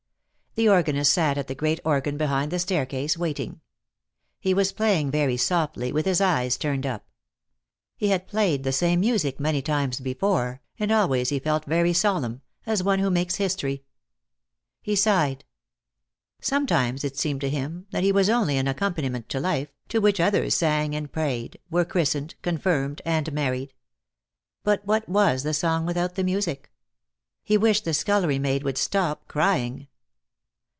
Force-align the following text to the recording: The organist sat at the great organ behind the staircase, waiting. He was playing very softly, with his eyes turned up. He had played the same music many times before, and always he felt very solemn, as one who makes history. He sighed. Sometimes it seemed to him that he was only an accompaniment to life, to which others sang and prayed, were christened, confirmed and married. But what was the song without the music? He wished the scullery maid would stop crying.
The 0.55 0.67
organist 0.67 1.13
sat 1.13 1.37
at 1.37 1.47
the 1.47 1.55
great 1.55 1.79
organ 1.85 2.17
behind 2.17 2.51
the 2.51 2.59
staircase, 2.59 3.17
waiting. 3.17 3.61
He 4.37 4.53
was 4.53 4.73
playing 4.73 5.09
very 5.09 5.37
softly, 5.37 5.93
with 5.93 6.05
his 6.05 6.19
eyes 6.19 6.57
turned 6.57 6.85
up. 6.85 7.07
He 7.95 8.09
had 8.09 8.27
played 8.27 8.65
the 8.65 8.73
same 8.73 8.99
music 8.99 9.39
many 9.39 9.61
times 9.61 10.01
before, 10.01 10.61
and 10.77 10.91
always 10.91 11.29
he 11.29 11.39
felt 11.39 11.63
very 11.63 11.93
solemn, 11.93 12.41
as 12.65 12.83
one 12.83 12.99
who 12.99 13.09
makes 13.09 13.35
history. 13.35 13.85
He 14.81 14.93
sighed. 14.93 15.45
Sometimes 16.41 17.05
it 17.05 17.17
seemed 17.17 17.39
to 17.39 17.49
him 17.49 17.87
that 17.91 18.03
he 18.03 18.11
was 18.11 18.29
only 18.29 18.57
an 18.57 18.67
accompaniment 18.67 19.29
to 19.29 19.39
life, 19.39 19.71
to 19.87 19.99
which 20.01 20.19
others 20.19 20.53
sang 20.53 20.93
and 20.93 21.13
prayed, 21.13 21.59
were 21.69 21.85
christened, 21.85 22.35
confirmed 22.41 23.01
and 23.05 23.31
married. 23.31 23.73
But 24.65 24.85
what 24.85 25.07
was 25.07 25.43
the 25.43 25.53
song 25.53 25.85
without 25.85 26.15
the 26.15 26.25
music? 26.25 26.69
He 27.41 27.55
wished 27.57 27.85
the 27.85 27.93
scullery 27.93 28.37
maid 28.37 28.63
would 28.63 28.77
stop 28.77 29.29
crying. 29.29 29.87